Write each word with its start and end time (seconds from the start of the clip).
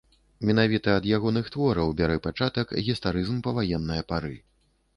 Менавіта 0.49 0.95
ад 0.99 1.03
ягоных 1.17 1.51
твораў 1.57 1.93
бярэ 2.01 2.17
пачатак 2.27 2.75
гістарызм 2.89 3.39
паваеннае 3.49 4.03
пары. 4.13 4.35